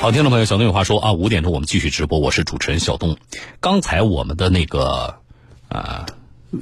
[0.00, 3.18] 好，听众朋友，小东有话说啊，五点钟我们继续直播，我是主持人小东。
[3.60, 5.20] 刚才我们的那个
[5.68, 6.06] 啊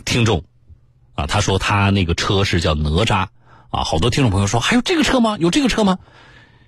[0.05, 0.43] 听众
[1.15, 3.29] 啊，他说他那个车是叫哪吒
[3.71, 5.37] 啊，好多听众朋友说还有这个车吗？
[5.39, 6.01] 有这个车吗？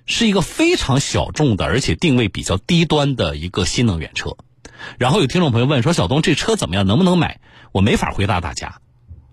[0.05, 4.37] 是一个非常小众的，而且定位比较低端的一个新能源车。
[4.97, 6.87] 然后有听众朋友问说，小东这车怎么样？
[6.87, 7.41] 能不能买？
[7.73, 8.79] 我没法回答大家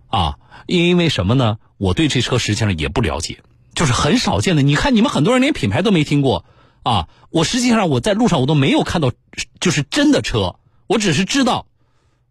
[0.09, 1.59] 啊，因为什么呢？
[1.77, 3.39] 我对这车实际上也不了解，
[3.77, 4.62] 就是很少见的。
[4.62, 6.45] 你看你们很多人连品牌都没听过。
[6.89, 9.12] 啊，我实际上我在路上我都没有看到，
[9.60, 11.66] 就是真的车，我只是知道，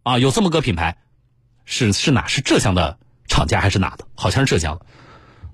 [0.02, 0.98] 啊，有这么个品牌，
[1.64, 2.26] 是是哪？
[2.26, 4.08] 是浙江的厂家还是哪的？
[4.16, 4.86] 好像是浙江的，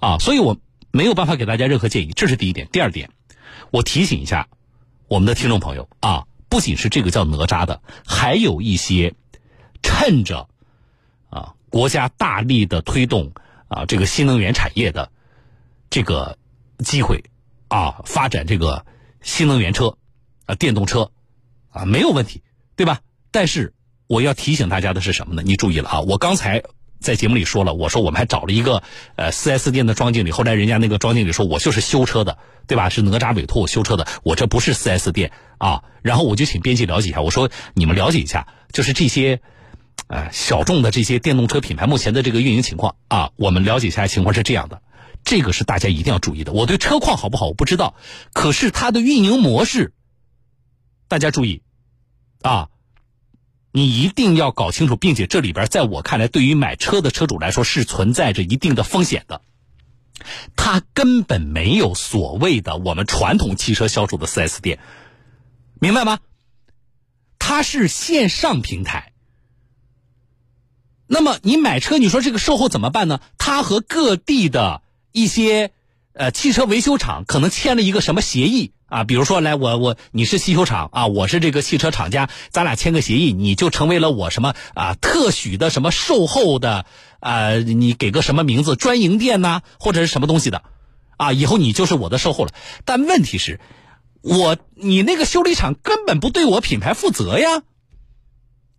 [0.01, 0.57] 啊，所以我
[0.91, 2.67] 没有办法给大家任何建议，这是第一点。
[2.73, 3.11] 第二点，
[3.71, 4.49] 我提醒一下
[5.07, 9.13] 我们的听众朋友啊，不仅是这个叫哪吒的，还有一些
[9.83, 10.49] 趁着
[11.29, 13.35] 啊国家大力的推动
[13.69, 15.11] 啊这个新能源产业的
[15.91, 16.39] 这个
[16.79, 17.23] 机会。
[17.67, 18.87] 啊，发展这个
[19.25, 19.97] 新能源车，
[20.47, 21.11] 啊，电动车，
[21.71, 22.43] 啊，没有问题，
[22.77, 23.01] 对吧？
[23.33, 23.75] 但是
[24.07, 25.43] 我要提醒大家的是什么呢？
[25.45, 26.01] 你注意了啊！
[26.03, 26.63] 我刚才
[27.01, 28.83] 在节目里说了，我说我们还找了一个
[29.17, 32.91] 呃四 S 店的庄经理，后来人家那个庄经理说我就是修车的，对吧？
[32.91, 35.83] 是哪吒委托我修车的，我这不是四 S 店啊。
[36.03, 39.41] 然后我就请编辑了解一下，我说你们了解一下，就是这些
[40.07, 44.83] 呃小众的这些电动车品牌目前的这个运营情况啊，我们了解一下情况是这样的。
[45.25, 46.53] 这个是大家一定要注意的。
[46.53, 47.95] 我对车况好不好我不知道，
[48.35, 49.95] 可是它的运营模式，
[51.09, 51.63] 大家注意，
[52.43, 52.69] 啊，
[53.73, 59.41] 你一定要搞清楚，并且这里边在我看来，对于买车的车主来说是存在着一定的风险的。
[60.57, 64.79] 它根本没有所谓的我们传统汽车销售的 4S 店，
[65.81, 66.19] 明白吗？
[67.39, 69.14] 它是线上平台。
[71.07, 73.21] 那么你买车，你说这个售后怎么办呢？
[73.39, 74.83] 他和各地的。
[75.17, 75.71] 一些
[76.13, 79.05] 呃汽车维修厂可能签了一个什么协议啊？
[79.05, 86.85] 比如说，来我我你是汽修厂啊，我是这个汽车厂家，咱俩签个协议，你就成为了我什么啊特许的什么售后的
[87.21, 87.55] 啊？
[87.55, 90.65] 你给个什么名字专营店呐，或者是什么东西的
[91.17, 91.33] 啊？
[91.33, 92.51] 以后你就是我的售后了。
[92.85, 93.61] 但问题是，
[94.21, 97.63] 我你那个修理厂根本不对我品牌负责呀。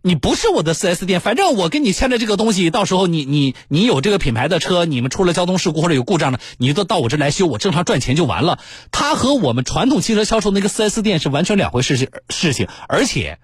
[0.06, 8.60] 你不是我的 4S 店，反正我跟你签的这个东西，到时候你你你有这个品牌的车，你们出了交通事故或者有故障了，你都到我这来修，我正常赚钱就完了。
[8.92, 13.40] 它和我们传统汽车销售那个 4S 店是完全两回事情事情，而且，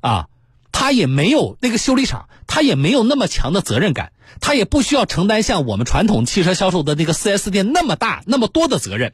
[0.00, 0.28] 啊，
[0.72, 9.12] 他也没有那个修理厂，他也没有那么强的责任感，他也不需要承担像我们传统汽车销售的那个 4S 店那么大那么多的责任。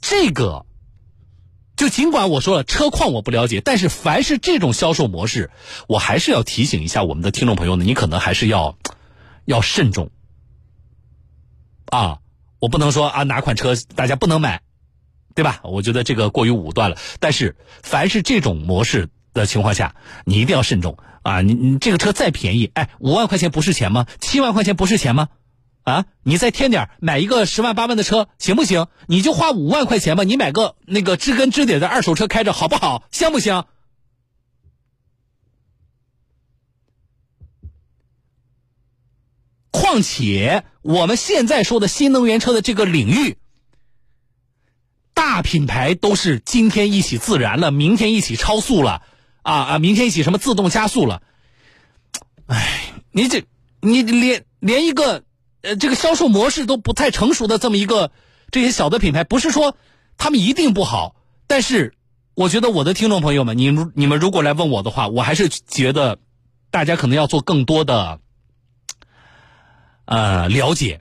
[0.00, 0.64] 这个。
[1.78, 5.50] 就尽管我说了车况我不了解，但是凡是这种销售模式，
[5.86, 8.76] 我还是要提醒一下我们的听众朋友呢，你可能还是要
[9.44, 10.10] 要慎重
[11.86, 12.18] 啊！
[12.58, 14.60] 我不能说啊哪款车大家不能买，
[15.36, 15.60] 对吧？
[15.62, 16.96] 我觉得这个过于武断了。
[17.20, 21.42] 但是凡是这种模式的情况下，你一定要慎重啊！
[21.42, 24.08] 你你这个车再便宜，哎，五万块钱不是钱吗？
[24.18, 25.28] 七万块钱不是钱吗？
[25.88, 28.88] 啊，你再添点买一个十万八万的车行不行？
[29.06, 33.04] 你就花五万块钱吧，你买个那个知根知底的二手车开着好不好？
[33.10, 33.66] 香不香？
[39.70, 43.38] 况且我们现在说的新能源车的这个领域，
[45.14, 49.00] 大品牌都是今天一起自燃了，明天一起超速了，
[49.40, 51.22] 啊啊，明天一起什么自动加速了？
[52.46, 53.44] 哎，你这
[53.80, 55.24] 你连连一个。
[55.62, 58.10] 呃，这个销售模式都不太成熟的这么一个
[58.50, 59.76] 这些小的品牌，不是说
[60.16, 61.94] 他们一定不好，但是
[62.34, 66.18] 我觉得我的听众朋友们，你你们如果来问我的话，我还是觉得
[66.70, 68.20] 大家可能要做更多的
[70.04, 71.00] 呃了解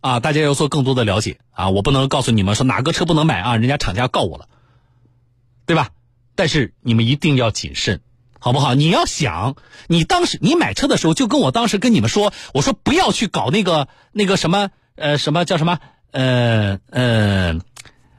[0.00, 4.48] 啊，大家要做更多的了解啊，我不能告诉你们说哪个车不能买啊，人家厂家告我了，
[5.66, 5.90] 对吧？
[6.34, 8.00] 但是你们一定要谨慎。
[8.44, 8.74] 好不好？
[8.74, 9.54] 你要想，
[9.86, 15.78] 你当时你买车的时候，就跟我当时跟你们说，我说不要去搞那个那个什么呃什么叫什么
[16.10, 17.60] 呃呃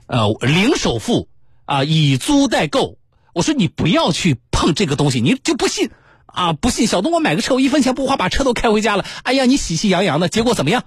[0.07, 1.27] 呃零首付
[1.65, 2.97] 啊，以租代购。
[3.33, 5.91] 我说你不要去碰这个东西，你就不信
[6.25, 6.53] 啊？
[6.53, 6.87] 不信？
[6.87, 9.05] 小东，我买个车，我一分钱不花，把车都开回家了。
[9.23, 10.85] 哎呀，你喜气洋洋的，结果怎么样？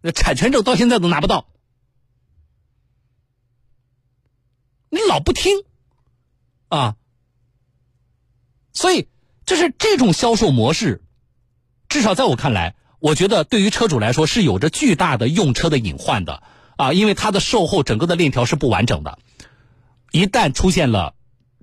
[0.00, 1.46] 那产权证到现在都拿不到，
[4.90, 5.52] 你老不听
[6.68, 6.96] 啊？
[8.76, 9.08] 所以，
[9.46, 11.02] 就是这种销售模式，
[11.88, 16.42] 至少在我看来，我觉得对于车主来说是有着巨大的用车的隐患的。
[16.76, 19.18] 啊，因为它的售后整个的链条是不完整的，
[20.12, 21.14] 一旦出现了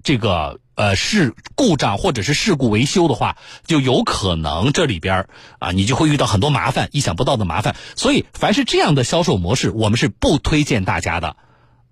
[0.01, 3.37] 这个呃事故障或者是事故维修的话，
[3.67, 5.27] 就有可能这里边
[5.59, 7.75] 啊你就会遇到很多麻烦，意想不到的麻烦。
[7.95, 11.37] 所以，凡是这样的销售模式，我们是不推荐大家的。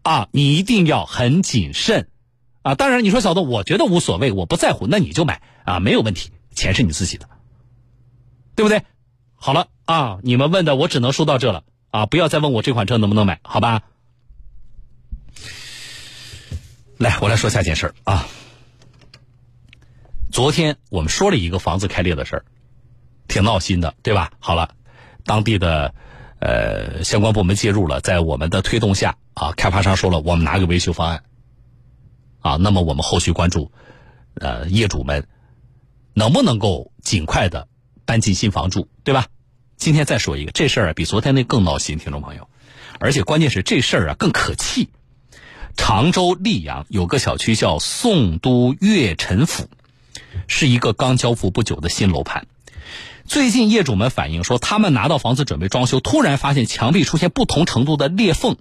[0.02, 2.08] 啊，你一定要很谨慎。
[2.62, 2.76] 啊。
[2.76, 7.30] 当然，你说小子，我觉得无所谓，我不在乎，那你就买啊，没有问题，钱是你自己的，
[8.56, 8.84] 对不对？
[9.36, 13.82] 好了啊，你们问的我只能说到这了啊，不要再问我这款车能不能买，好吧？
[16.98, 18.28] 来，我来说下件事啊。
[20.32, 22.46] 昨天我们说了一个房子开裂的事儿，
[23.28, 24.32] 挺闹心的，对吧？
[24.40, 24.76] 好了，
[25.26, 25.94] 当地的
[26.40, 31.24] 呃相关部门介入了，在我们的推动下啊，开发商说了，我们拿个维修方案
[32.42, 33.72] 啊，那么我们后续关注
[34.36, 35.28] 呃业主们
[36.14, 37.68] 能不能够尽快的
[38.06, 39.28] 搬进新房住，对吧？
[39.78, 42.50] 今天再说一个，这事儿啊比昨天那更闹心，听众朋友，
[43.00, 44.90] 而且关键是这事儿啊更可气。
[45.78, 49.70] 常州溧阳有个小区叫宋都悦宸府。
[50.48, 52.46] 是一个刚交付不久的新楼盘，
[53.26, 58.58] 最近业主们反映说，他们拿到房子准备装修，突然发现墙壁出现不同程度的裂缝，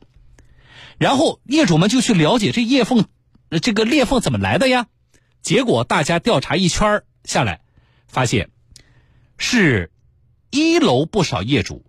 [0.99, 3.05] 然后业主们就去了解这裂缝，
[3.51, 4.87] 那这个裂缝怎么来的呀？
[5.43, 7.61] 结果大家调查一圈下来，
[8.07, 8.51] 发现
[9.39, 9.91] 是
[10.51, 11.85] 一楼不少业主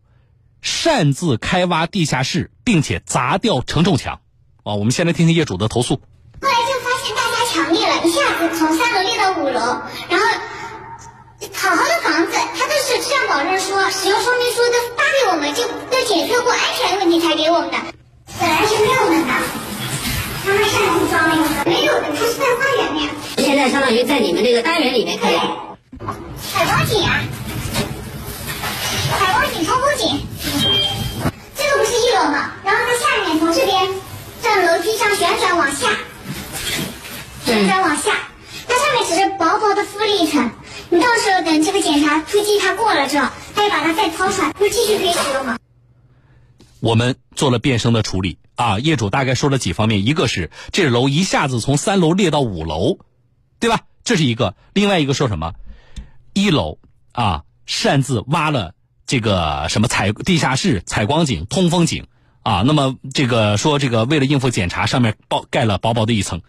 [0.62, 4.22] 擅自开挖地下室，并且砸掉承重墙。
[4.64, 5.96] 啊，我们先来听听业主的投诉。
[5.96, 9.60] 后来就发现大家墙裂了，一下子从三楼裂到五楼，
[10.10, 10.26] 然后
[11.54, 17.78] 好好的房子，他都是质量保证书、使用说明书都发给我们，就都检测过安全问题才给我们的，
[18.40, 19.71] 本来是没有的。
[20.44, 23.10] 他们擅自装那个，没有的，它是在花园里。
[23.38, 25.30] 现在相当于在你们这个单元里面开。
[25.30, 27.22] 采光井啊，
[29.20, 30.20] 采光井、通风井。
[31.56, 32.52] 这个不是一楼吗？
[32.66, 33.88] 然后它下面从这边
[34.42, 35.88] 在楼梯上旋转往下。
[37.46, 38.12] 旋转往下，
[38.68, 40.52] 它上面只是薄薄的敷了一层。
[40.90, 45.58] 你到时候等这个检查突击它过了之后，再把它再掏出来，不继续可以使用吗？
[46.82, 52.98] 我们做了变声的处理啊，业主大概说了几方面，一个是这楼一下子从三楼裂到五楼，
[53.60, 53.82] 对吧？
[54.04, 54.56] 这是一个。
[54.74, 55.54] 另外一个说什么？
[56.34, 56.80] 一楼
[57.12, 58.74] 啊，擅自挖了
[59.06, 62.08] 这个什么采地下室、采光井、通风井
[62.42, 62.64] 啊。
[62.66, 66.42] 那么这个说这个为了应付检查，上面包盖了薄薄的一层。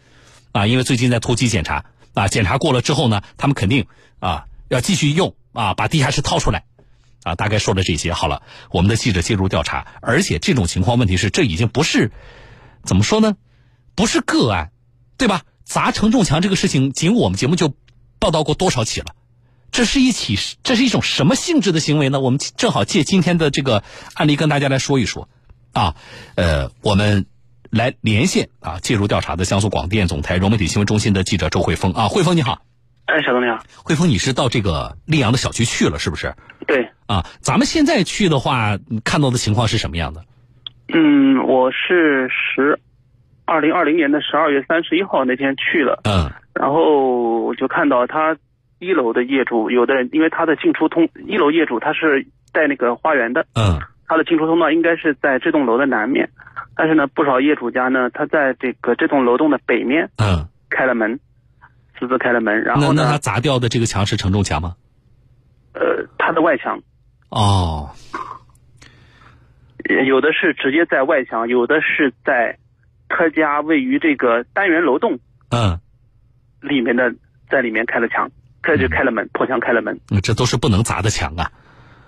[0.52, 1.84] 啊，因为最近在突击检查，
[2.14, 3.86] 啊，检查过了之后呢，他们肯定
[4.18, 6.64] 啊要继续用啊，把地下室掏出来，
[7.22, 8.12] 啊，大概说了这些。
[8.12, 12.12] 好了，我们的记者介入调查，而且这种情况，问题是这已经不是
[12.84, 13.36] 怎么说呢？
[13.94, 14.70] 不是个案，
[15.16, 15.42] 对吧？
[15.64, 17.74] 砸承重墙这个事情，仅我们节目就
[18.18, 19.14] 报道过多少起了？
[19.70, 22.20] 这是一起，这是一种什么性质的行为呢？
[22.20, 23.82] 我们正好借今天的这个
[24.14, 25.28] 案例跟大家来说一说
[25.72, 25.96] 啊，
[26.34, 27.26] 呃，我们。
[27.72, 28.80] 来连线啊！
[28.80, 32.60] 介入调查的江苏广电总台融媒体新闻中心的记者周慧峰啊，慧峰你好。
[33.06, 33.62] 哎，小东你好。
[33.84, 36.32] 慧峰，你是到这个溧阳的小区去了是不是？
[36.66, 36.88] 对。
[37.06, 40.24] 啊，咱们现在去的话，看到的情况是什么样的？
[40.94, 42.78] 嗯，我是十
[43.44, 46.00] 二零二零年的十二月三十一号那天去了。
[46.04, 46.30] 嗯。
[46.54, 48.36] 然后我就看到他
[48.78, 53.46] 一楼的业主，有的人因为他的进出通一楼业主他是带那个花园的。
[53.54, 53.80] 嗯。
[54.06, 56.30] 他的进出通道应该是在这栋楼的南面。
[56.76, 61.18] 但是呢，不少业主家呢，他在这个这栋楼栋的北面，嗯，开了门，
[62.02, 64.74] 私自开了门，然后呢，那他砸掉的这个墙是承重墙吗？
[65.72, 66.82] 呃，他的外墙。
[67.28, 67.90] 哦。
[70.06, 72.58] 有的是直接在外墙，有的是在
[73.08, 75.78] 他家位于这个单元楼栋，嗯，
[76.60, 77.14] 里面的
[77.48, 78.28] 在里面开了墙，
[78.62, 80.00] 开就开了门，破墙开了门。
[80.24, 81.52] 这都是不能砸的墙啊。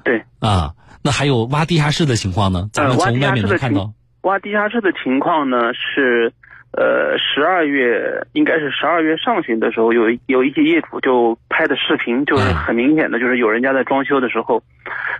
[0.02, 0.24] 对。
[0.40, 2.68] 啊，那还有挖地下室的情况呢？
[2.72, 3.92] 咱们从外面能看到。
[4.22, 6.32] 挖地下室的情况呢是，
[6.76, 14.62] 呃，十二月应该是十二月上旬的时候，有有一些业主就拍的视频，就是很明显的，就是有人家在装修的时候，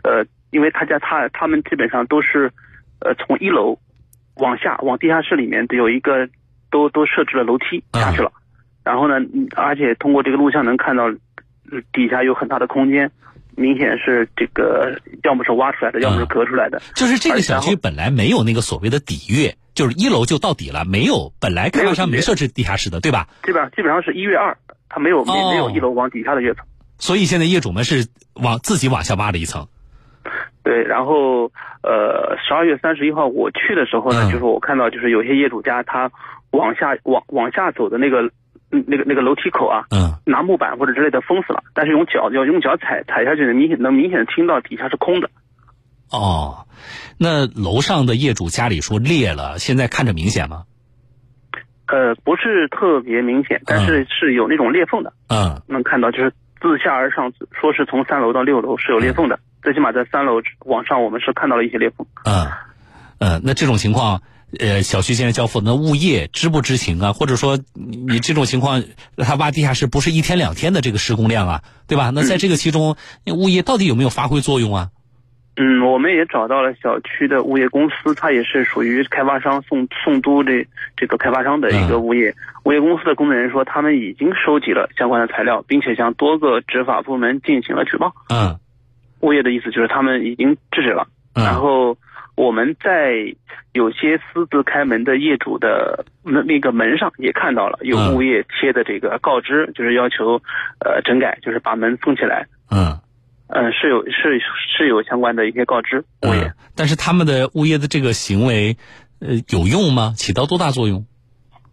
[0.02, 2.50] 呃，因为他家他他们基本上都是，
[3.00, 3.78] 呃，从一楼
[4.36, 6.28] 往下往地下室里面有一个
[6.70, 8.32] 都都设置了楼梯下去了，
[8.82, 11.08] 然后呢，而且通过这个录像能看到
[11.92, 13.10] 底下有很大的空间。
[13.56, 16.82] 明显是这个，要么是挖出来的，要么是隔出来的。
[16.96, 23.28] 就是这个小区本来没有那个所谓的底月，就是一楼就到底了，没有本来开发商没设置地下室的，对吧？
[23.44, 24.56] 基本上基本上是一月二，
[24.88, 26.64] 它没有没没有一楼往底下的跃层。
[26.98, 29.66] 所以现在业主们是往自己往下挖了一层。
[30.62, 31.52] 对，然后
[31.82, 36.10] 呃，十二月三十一号我去的时候呢，就是我看到就是有些业主家他
[36.50, 38.30] 往下往往下走的那个。
[38.70, 45.30] 那个那个楼梯口啊，嗯，拿木板或者之类的封死了，但是用脚要用脚踩踩下去，能明显能明显的听到底下是空的。
[46.10, 46.66] 哦，
[47.18, 50.64] 那楼上的业主家里说裂了，现在看着明显吗？
[51.86, 55.12] 呃，不是特别明显，但是是有那种裂缝的。
[55.28, 62.06] 嗯，能看到就是自下而上，说是从三楼到六楼是有裂缝的，最起码在三楼往上我们是看到了一些裂缝。
[62.24, 62.46] 嗯，
[63.18, 64.22] 呃，那这种情况。
[64.60, 67.12] 呃小区现在交付，那物业知不知情啊？
[67.12, 68.84] 或者说你你这种情况，
[69.16, 72.10] 他挖地下室不是一天两天的这个施工量啊，对吧？
[72.14, 72.94] 那在这个其中，
[73.26, 74.90] 物业到底有没有发挥作用啊？
[75.56, 82.34] 嗯，我们也找到了小区的物业公司，它也是属于开发商宋宋都这这个开发商的一个物业。
[82.64, 88.12] 物业公司的工作人员说，他们已经收集了相关的材料，并且向多个执法部门进行了举报。
[88.30, 88.58] 嗯，
[89.20, 91.06] 物业的意思就是他们已经制止了。
[91.34, 91.96] 嗯然后
[92.36, 93.34] 我们在
[93.72, 100.40] 有些私自开门的业主的那那个门上也看到了有嗯物业贴的这个告知，就是要求
[100.80, 102.46] 呃整改，就是把门封起来。
[102.70, 102.98] 嗯
[103.48, 104.40] 嗯，是有是
[104.76, 106.46] 是有相关的一些告知物业。
[106.46, 108.76] 嗯，但是他们的物业的这个行为，
[109.20, 110.14] 呃，有用吗？
[110.16, 111.06] 起到多大作用？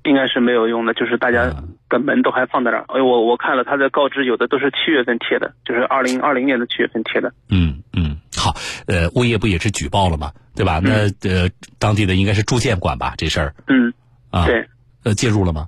[0.03, 1.53] 应该是没有用的，就是大家
[1.87, 2.85] 的门都还放在那儿。
[2.87, 7.31] 哎，我我看了他的告知，有的都是七月份贴的，就是二零二零年的七月份贴的。
[7.49, 8.55] 嗯嗯，好，
[8.87, 10.31] 呃，物业不也是举报了吗？
[10.55, 10.81] 对吧？
[10.83, 13.93] 那呃，当地的应该是住建管吧这事儿嗯，
[14.31, 14.67] 啊，对。
[15.03, 15.67] 呃，介入了吗？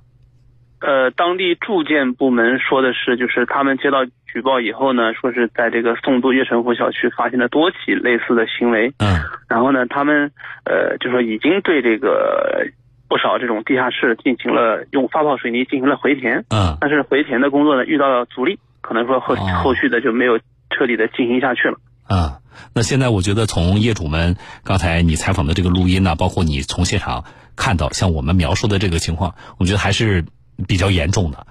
[0.84, 9.16] 呃，当地住建部门说的是，就是他们接到举报以后呢，说是在这个宋都悦城湖小区发现了多起类似的行为，嗯
[9.48, 10.32] 然后呢，他们
[10.66, 12.68] 呃就说已经对这个
[13.08, 20.38] 不少这种地下室进行了用发泡水泥进行了回填，嗯但是回填的工作呢遇到了阻力，可能说后哦后续的就没有
[20.68, 21.78] 彻底的进行下去了。
[22.06, 22.40] 啊，
[22.74, 27.24] 那现在我觉得从业主们刚才你采访的这个录音呢，包括你从现场
[27.56, 30.26] 看到像我们描述的这个情况，我觉得还是
[30.66, 31.46] 比较严重的。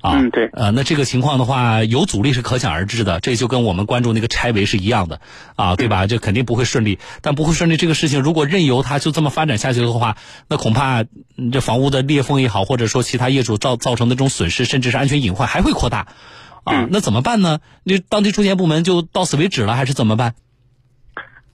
[0.00, 5.20] 啊，嗯对呃，那这个情况的话，有阻力是可想而知的，这就跟我们关注那个拆违是一样的，
[5.56, 6.06] 啊，对吧？
[6.06, 10.16] 这肯定不会顺利，但不会顺利这个事情，如果任由它就这么发展下去的话，
[10.48, 11.02] 那恐怕
[11.36, 16.06] 嗯这房屋的裂缝也好，或者说其他业主造造成的这种损失，甚至是安全隐患还会扩大，
[16.62, 17.58] 啊，嗯那怎么办呢？
[17.82, 20.34] 那当地住建部门就到此为止了，还是怎么办？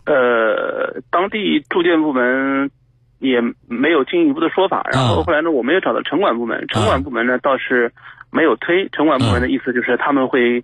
[0.04, 2.70] 呃，当地住建部门
[3.18, 4.86] 也没有进一步的说法。
[4.92, 7.92] 然后后来呢，我们也找到城管部门，城管部门呢倒是
[8.30, 8.88] 没有推。
[8.90, 10.62] 城管部门的意思就是他们会，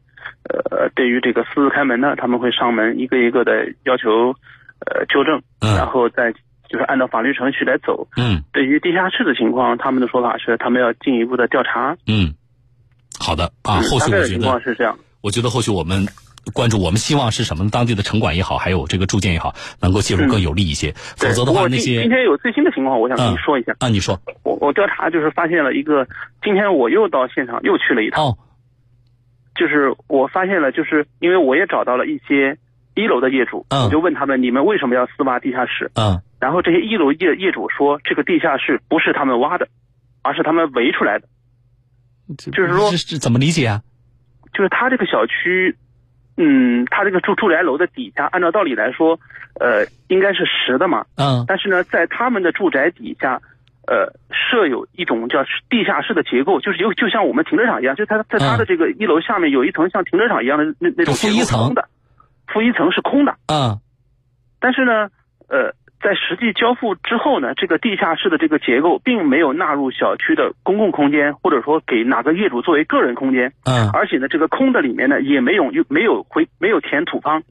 [0.49, 4.35] 呃，对于这个私自开门呢，他们会上门一个一个的要求，
[4.87, 6.33] 呃，纠正，嗯然后再
[6.69, 8.07] 就是按照法律程序来走。
[8.17, 11.97] 嗯对于地下室的情况，他们的说法是他们要进一步的调查。
[12.07, 12.35] 嗯，
[13.19, 14.99] 好的啊，嗯后续我觉大概的情况得，是这样。
[15.23, 16.07] 我觉得后续我们。
[16.53, 17.71] 关注我们希望是什么呢？
[17.73, 20.93] 当地的城管也好，还有这个住建也好，能够介入更有利一些。
[20.93, 23.75] 否，则的话，那些今今天有最新的情况，我想跟你嗯说一下。
[23.79, 26.07] 啊，你说我我调查就是发现了一个，
[26.43, 28.25] 今天我又到现场又去了一趟。
[28.25, 28.39] 哦，
[29.55, 32.59] 就是我发现了，就是因为我也找到了一些
[32.95, 35.91] 一楼的业主，嗯我就问他们，你们为什么要私挖地下室？
[35.95, 39.69] 嗯然后这些一楼业业主说，这个地下室不是他们挖的，
[40.23, 41.29] 而是他们围出来的。
[42.51, 43.83] 就是说这是怎么理解啊？
[44.55, 45.77] 就是他这个小区，
[46.43, 49.21] 嗯，他这个住住宅楼的底下，按照道理来说，
[49.61, 51.05] 呃，应该是实的嘛。
[51.17, 53.39] 嗯但是呢，在他们的住宅底下，
[53.87, 61.87] 呃，设有一种叫地下室的结构，就是有就像我们停车场一样，就它在它的这个一楼下面有一层像停车场一样的那那种负一层的，
[62.47, 63.37] 负一层是空的。
[63.49, 63.79] 嗯
[64.61, 65.09] 但是呢，
[65.49, 73.91] 呃，在实际交付之后呢，这个地下室的这个结构并没有纳入小区的公共空间，或者说给哪个业主作为个人空间，嗯。
[73.93, 77.43] 而且呢，这个空的里面呢也没有没有回没有填土方，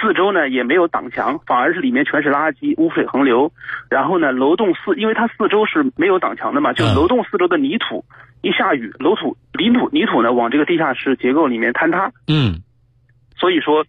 [0.00, 3.52] 四周呢也没有挡墙，反而是里面全是垃圾，污水横流。
[3.88, 6.94] 然后呢，楼栋四，因为它四周是没有挡墙的嘛，就嗯。
[6.96, 8.04] 楼栋四周的泥土，
[8.42, 12.62] 一下雨，楼土泥土泥土呢往这个地下室结构里面坍塌，嗯。
[13.38, 13.84] 所以说，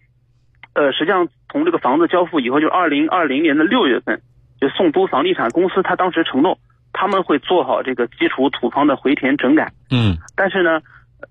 [0.74, 4.20] 呃，实际上从这个房子交付以后，就二零二零年的六月份，
[4.60, 6.58] 就宋都房地产公司他当时承诺
[6.92, 9.72] 他们会做好这个基础土方的回填整改。
[9.90, 10.80] 嗯但是呢，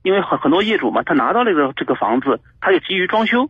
[0.04, 3.50] 因为很很多业主嘛，他拿到这个这个房子，他就急于装修，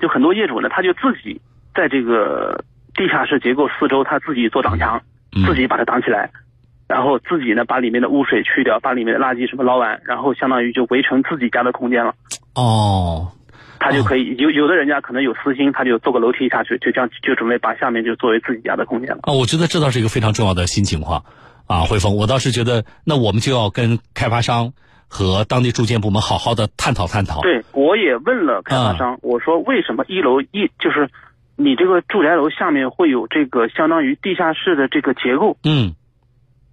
[0.00, 1.40] 就很多业主呢，他就自己
[1.74, 5.02] 在这个地下室结构四周，他自己做挡墙，
[5.36, 6.30] 嗯自己把它挡起来，
[6.88, 12.14] 然后自己呢把里面的污水去掉，把里面的垃圾什么捞完，然后相当于就围成自己家的空间了。
[12.54, 13.32] 哦
[13.78, 19.20] 他就可以有有的人家可能有私心，他就坐个楼梯下去，就这样就准备把下面就作为自己家的空间了。
[19.22, 21.24] 啊，我觉得这倒是一个非常重要的新情况
[21.66, 24.72] 啊，汇丰，我倒是觉得那我们就要跟开发商
[25.08, 27.40] 和当地住建部门好好的探讨探讨。
[27.42, 31.10] 对，我也问了开发商，我说为什么一楼一就是
[31.56, 35.56] 你这个住宅楼下面会有这个相当于地下室的这个结构？
[35.64, 35.94] 嗯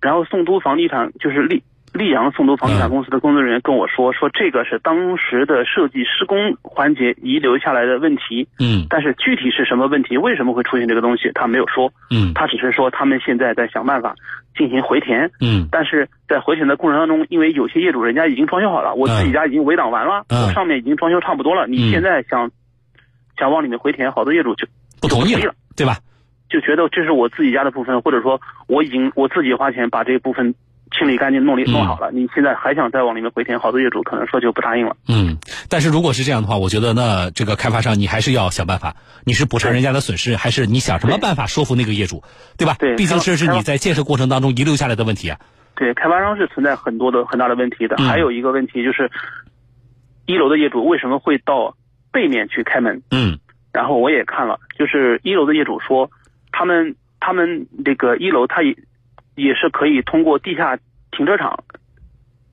[0.01, 1.61] 然后宋都房地产就是溧
[1.93, 8.87] 溧阳宋都房地产公司的工作人员跟我说，说这个是当时的设计施工环节遗留下来的问题，嗯。
[8.89, 12.33] 但是具体是什么问题，为什么会出现这个东西，他没有说，嗯。
[12.33, 14.15] 他只是说他们现在在想办法
[14.57, 15.29] 进行回填。
[15.39, 15.67] 嗯。
[15.71, 20.47] 但是在回填的过程当中，因为有些业主人家已经装修好了，我自己家已经围挡完了，嗯。
[20.47, 21.71] 我上面已经装修差不多了，嗯。
[21.73, 22.49] 你现在想、
[23.37, 24.65] 想往里面回填，好多业主就
[24.99, 25.97] 不同意了就不同意了，对吧？
[26.49, 30.53] 就觉得这是我自己家的部分，或者说我已经我自己花钱把这部分
[30.93, 34.95] 清理干净、弄理弄好了，你现在还想再往里面回填，好多业主可能说就不答应了。
[35.07, 35.37] 嗯，
[35.69, 38.95] 但是如果是这样的话，我觉得那这个开发商你还是要想办法，
[39.25, 42.23] 你是补偿人家的损失，还是你想什么办法说服那个业主，
[42.57, 42.75] 对吧？
[42.79, 45.39] 对毕竟这是你在建设过程当中遗留下来的问题啊。
[45.75, 47.95] 对，开发商是存在很多的很大的问题的。
[47.97, 49.09] 嗯还有一个问题就是，
[50.25, 51.75] 一楼的业主为什么会到
[52.11, 53.01] 背面去开门？
[53.11, 53.39] 嗯
[53.71, 56.11] 然后我也看了，就是一楼的业主说，
[56.51, 58.75] 他们他们那个一楼他也
[59.35, 60.77] 也是可以通过地下
[61.11, 61.63] 停车场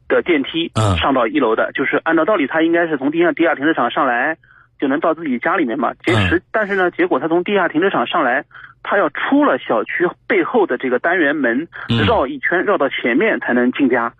[0.08, 4.37] 的电梯嗯上到一楼的，就是按照道理他应该是从地下地下停车场上来
[4.80, 5.92] 就能到自己家里面嘛。
[6.04, 8.44] 结实，但是呢，结果他从地下停车场上来，
[8.82, 14.12] 他要出了小区背后的这个单元门，嗯绕一圈绕到前面才能进家。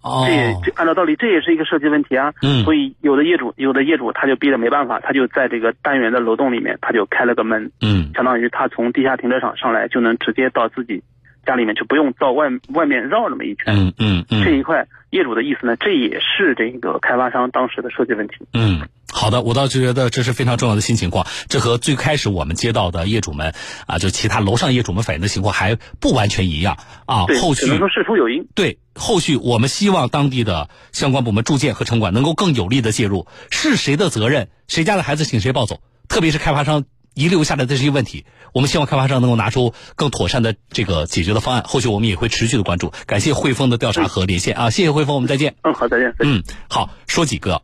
[0.00, 2.32] 哦这也这按照道理这也是一个设计问题啊。
[2.40, 11.02] 嗯所以有的业主有的业主他就逼得没办法，他就在这个单元的楼栋里面，他就开了个门，嗯相当于他从地下停车场上来就能直接到自己
[11.48, 13.64] 家里面，就不用到外外面绕那么一圈。
[13.74, 18.34] 嗯嗯嗯这一块业主的意思呢，这也是这个开发商当时的设计问题。
[18.52, 23.54] 嗯，好的，我倒是觉得这是非常重要的新情况，这和最开始我们接到的业主们
[23.86, 26.76] 啊，就其他楼上业主们反映的情况还不完全一样
[27.06, 27.24] 啊。
[27.40, 28.46] 后续只能说事出有因。
[28.54, 36.84] 对，后续我们希望当地的相关部门、住建和城管能够更有力的介入，是谁的责任，谁家的孩子请谁抱走，特别是开发商
[37.18, 41.64] 遗留下来的这些问题，我们希望开发商能够拿出更妥善的这个解决的方案。
[41.66, 42.92] 后续我们也会持续的关注。
[43.06, 45.56] 感谢汇丰的调查和连线啊，谢谢汇丰，我们再见。
[45.64, 46.14] 嗯，好，再见。
[46.20, 47.62] 嗯，好，说几个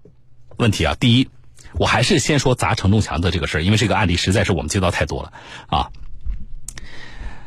[0.56, 0.96] 问题啊。
[0.98, 1.28] 第一，
[1.74, 5.32] 我还是先说砸承重墙的这个事儿，因为这个案例实在是我们接到太多了
[5.68, 5.90] 啊。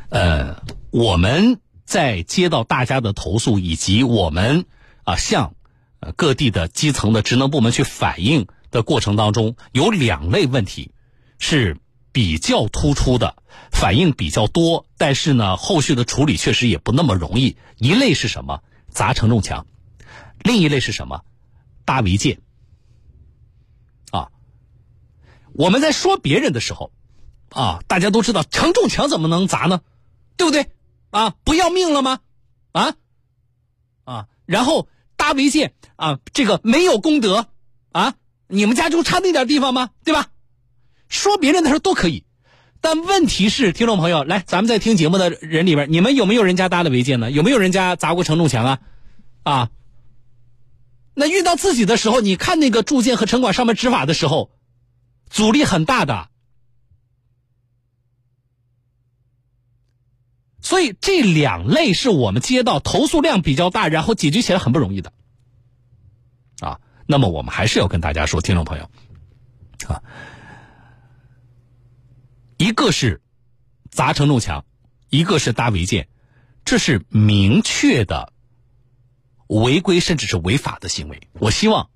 [0.08, 4.64] 呃，我们在接到大家的投诉，以及我们
[5.04, 5.56] 啊向
[6.00, 10.92] 呃各地的基层的职能部门去反映的过程当中，有两类问题
[11.38, 11.78] 是
[12.18, 13.36] 比较突出的，
[13.72, 17.58] 反应比较多，但是呢，后续的处理确实也不那么容易。
[17.78, 18.64] 一类是什么？
[18.90, 19.68] 砸承重墙。
[20.40, 21.24] 另一类是什么？
[21.86, 22.42] 搭违建。
[24.10, 24.32] 啊，
[25.54, 26.92] 我们在说别人的时候，
[27.50, 29.82] 啊，大家都知道承重墙怎么能砸呢？
[30.38, 30.72] 对不对？
[31.12, 32.20] 啊，不要命了吗？
[32.72, 32.96] 啊，
[34.06, 37.50] 啊，然后搭违建啊，这个没有功德
[37.92, 38.16] 啊，
[38.48, 39.92] 你们家就差那点地方吗？
[40.04, 40.32] 对吧？
[41.10, 42.26] 说别人的时候都可以，
[42.82, 47.32] 但问题是，听众朋友，来，咱们在听节目的人里边，你们有没有人家搭的违建呢？
[47.32, 48.80] 有没有人家砸过承重墙啊？
[49.44, 49.70] 啊？
[51.14, 54.52] 那遇到自己的时候，你看那个住建和城管上面执法的时候，
[55.30, 56.30] 阻力很大的。
[60.62, 65.14] 所以这两类是我们接到投诉量比较大，然后解决起来很不容易的。
[66.60, 68.90] 啊，那么我们还是要跟大家说，听众朋友，
[69.88, 70.04] 啊，
[72.68, 73.22] 一个是
[73.90, 74.66] 砸承重墙，
[75.10, 76.10] 一个是搭违建，
[76.66, 78.34] 这是明确的。
[79.48, 81.90] 违规甚至是违法的行为，我希望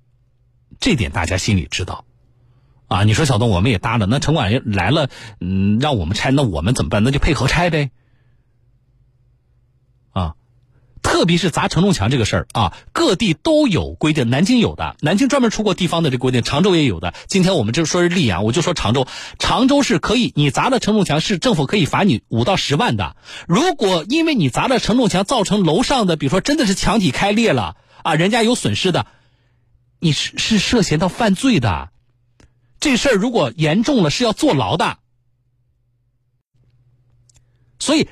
[0.80, 2.06] 这点大家心里知道。
[2.88, 7.04] 啊，你说小东，我们也搭了，那城管来了，嗯，让我们拆，那我们怎么办？
[7.04, 7.90] 那就配合拆呗。
[10.12, 10.36] 啊，
[11.12, 17.12] 特别是砸承重墙这个事儿啊，各地都有规定，南京有的，南京专门出过地方的这规定，常州也有的。
[17.28, 19.06] 今天我们就说是溧阳，我就说常州，
[19.38, 23.14] 常州是可以，你砸了承重墙，是政府可以罚你五到十万的。
[23.46, 29.06] 如果因为你砸了承重墙，造成楼上的，比如说真的是墙体开裂了啊，人家有损失的，
[30.00, 31.90] 你是是涉嫌到犯罪的。
[32.80, 34.96] 这事儿如果严重了，是要坐牢的。
[37.78, 38.08] 所以，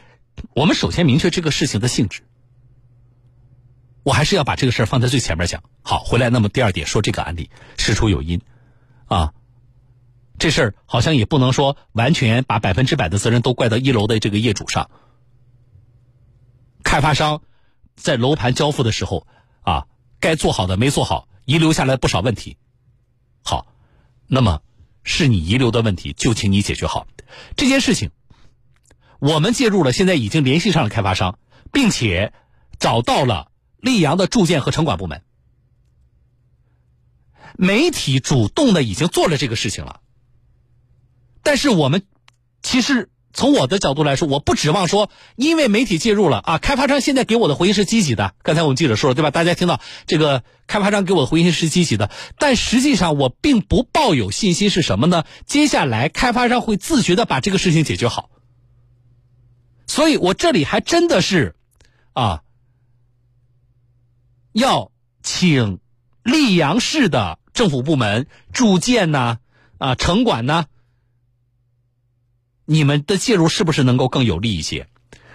[0.55, 2.21] 我们首先明确这个事情的性质。
[4.03, 5.63] 我还是要把这个事儿放在最前面讲。
[5.83, 8.41] 好，回来，那么第二点说这个案例事出有因，
[9.07, 9.33] 啊，
[10.39, 14.91] 这事儿好像也不能说完全把百分之百的责任都怪到一楼的这个业主上。
[16.83, 17.43] 开发商
[17.95, 19.27] 在楼盘交付的时候
[19.63, 19.87] 啊，
[20.19, 22.57] 该做好的没做好，遗留下来不少问题。
[23.45, 23.67] 好，
[24.27, 24.63] 那么
[25.05, 27.07] 是你遗留的问题，就请你解决好
[27.57, 28.11] 这件事情。
[29.19, 31.39] 我们介入了，现在已经联系上了开发商，
[31.71, 32.33] 并且
[32.79, 33.50] 找到了
[33.83, 35.23] 溧阳的住建和城管部门。
[37.57, 40.01] 媒体主动的已经做了这个事情了，
[41.43, 42.05] 但是我们
[42.63, 48.35] 其实从我的角度来说，我不指望说，因为媒体介入了啊，开发商现在给我的回应是积极的。
[48.43, 49.31] 刚才我们记者说了，对吧？
[49.31, 55.25] 大家听到这个开发商给我的回应是积极的，但实际上我并不抱有信心是什么呢？
[55.45, 58.31] 接下来开发商会自觉的把这个事情解决好。
[59.87, 61.57] 所以我这里还真的是，
[62.13, 62.43] 啊，
[64.53, 64.91] 要
[65.23, 65.79] 请
[66.25, 69.39] 溧阳市的政府部门、住建呐、
[69.79, 70.67] 啊城管呐、
[72.65, 74.89] 你们的介入是不是能够更有利一些？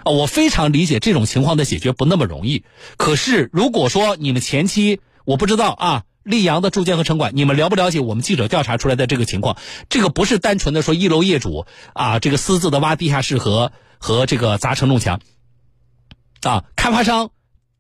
[0.04, 2.63] 啊，我非常理解这种情况的解决不那么容易。
[2.97, 9.58] 可是如果说你们前期，我不知道啊，溧阳的住建和城管，你们了不了解我们记者调查出来的这个情况？
[9.89, 15.19] 这个不是单纯的说一楼业主啊，这个私自的挖地下室和和这个砸承重墙，
[16.43, 17.32] 啊，开发商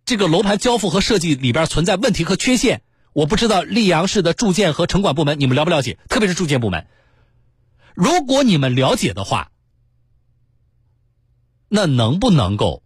[0.05, 5.97] 这个楼盘交付和设计里边存在问题和缺陷，我不知道溧阳市的住建和城管部门你们了不了解？
[6.09, 6.87] 特别是住建部门，
[7.95, 9.51] 如果你们了解的话。
[11.67, 12.83] 那能不能够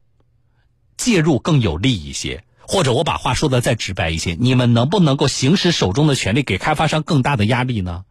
[0.95, 2.45] 介入更有利一些？
[2.61, 8.05] 或者我把话说的再直白一些，你们能不能够行使手中的权利，给开发商更大的压力呢？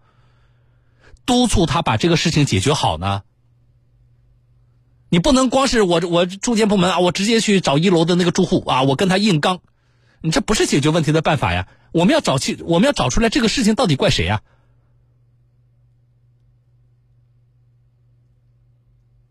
[1.24, 3.22] 督促他把这个事情解决好呢？
[5.10, 9.60] 你不能光是我我住建部门啊，我直接去找一楼的那个住户啊，我跟他硬刚，
[10.20, 11.68] 你这不是解决问题的办法呀！
[11.92, 14.42] 我们要找去，我们要找出来这个事情到底怪谁呀？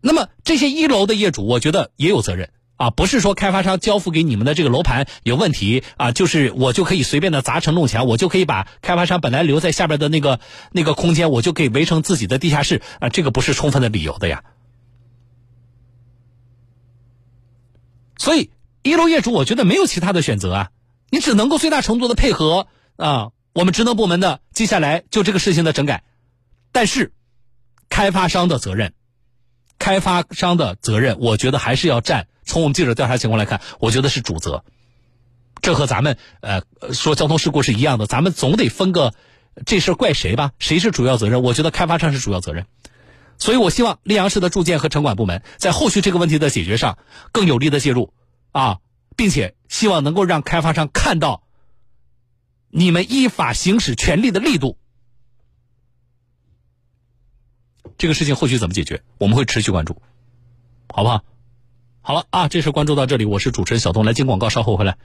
[0.01, 10.39] 那么这些一楼的业主，我觉得也有责任啊，不是说开发商交付给你们的这个楼盘有问题啊，就是我就可以随便的砸承重墙，我就可以把开发商本来留在下边的那个
[10.71, 14.43] 那个空间，我就可以围成自己的地下室啊，这个不是充分的理由的呀。
[18.27, 18.51] 所以
[18.83, 20.69] 一楼业主，我觉得没有其他的选择啊，
[21.09, 26.03] 你只能够最大程度的配合啊，我们职能部门的接下来就这个事情的整改，
[26.73, 27.13] 但是
[27.87, 28.93] 开发商的责任。
[29.79, 32.27] 开发商的责任，我觉得还是要占。
[32.43, 34.65] 从我们记者调查情况来看，我觉得是主责。
[35.61, 39.13] 这和咱们呃说交通事故是一样的，咱们总得分个
[39.65, 40.51] 这事怪谁吧？
[40.59, 41.43] 谁是主要责任？
[41.43, 42.65] 我觉得开发商是主要责任。
[43.37, 46.97] 所以我希望溧阳市的住建和城管部门在后续这个问题的解决上
[47.31, 48.13] 更有力的介入
[48.51, 48.79] 啊，
[49.15, 51.43] 并且希望能够让开发商看到
[52.69, 54.77] 你们依法行使权利的力度。
[57.97, 59.01] 这个事情后续怎么解决？
[59.17, 60.01] 我们会持续关注，
[60.93, 61.23] 好不好？
[62.01, 64.97] 好了啊，这事关注到这里，我是主持人小东，来接广告，稍后回来。